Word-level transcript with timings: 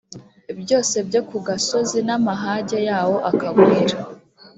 byose 0.61 0.95
byo 1.07 1.21
ku 1.29 1.37
gasozi 1.47 1.99
n 2.07 2.09
amahage 2.17 2.77
yawo 2.89 3.17
akagwira 3.29 3.97